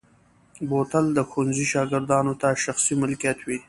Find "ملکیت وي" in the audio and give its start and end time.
3.01-3.57